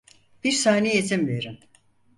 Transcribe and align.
Bir 0.43 0.51
saniye 0.51 0.93
izin 0.95 1.27
verin. 1.27 1.59